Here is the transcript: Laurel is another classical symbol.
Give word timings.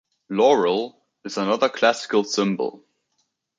Laurel 0.31 0.99
is 1.25 1.37
another 1.37 1.69
classical 1.69 2.23
symbol. 2.23 2.83